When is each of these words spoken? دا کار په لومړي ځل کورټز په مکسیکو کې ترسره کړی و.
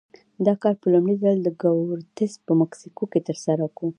دا 0.45 0.53
کار 0.61 0.75
په 0.81 0.87
لومړي 0.93 1.15
ځل 1.23 1.39
کورټز 1.61 2.31
په 2.45 2.51
مکسیکو 2.61 3.03
کې 3.11 3.19
ترسره 3.27 3.65
کړی 3.77 3.87
و. 3.89 3.89